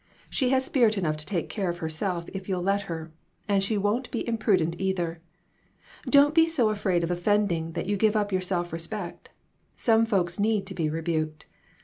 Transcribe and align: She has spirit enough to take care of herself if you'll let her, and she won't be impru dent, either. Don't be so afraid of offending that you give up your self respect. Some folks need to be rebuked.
She 0.31 0.49
has 0.49 0.65
spirit 0.65 0.97
enough 0.97 1.15
to 1.17 1.27
take 1.27 1.47
care 1.47 1.69
of 1.69 1.77
herself 1.77 2.27
if 2.33 2.49
you'll 2.49 2.63
let 2.63 2.81
her, 2.89 3.11
and 3.47 3.61
she 3.61 3.77
won't 3.77 4.09
be 4.09 4.23
impru 4.23 4.57
dent, 4.57 4.75
either. 4.79 5.21
Don't 6.09 6.33
be 6.33 6.47
so 6.47 6.69
afraid 6.71 7.03
of 7.03 7.11
offending 7.11 7.73
that 7.73 7.85
you 7.85 7.97
give 7.97 8.15
up 8.15 8.31
your 8.31 8.41
self 8.41 8.73
respect. 8.73 9.29
Some 9.75 10.07
folks 10.07 10.39
need 10.39 10.65
to 10.65 10.73
be 10.73 10.89
rebuked. 10.89 11.45